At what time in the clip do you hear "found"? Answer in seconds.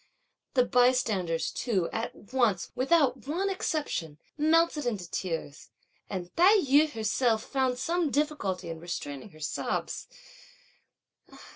7.43-7.77